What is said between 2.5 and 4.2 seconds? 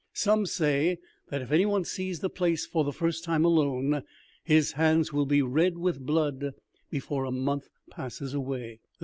for the first time alone,